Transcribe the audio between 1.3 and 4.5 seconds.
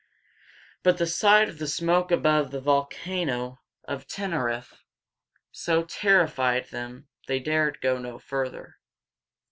of the smoke above the volcano of Ten er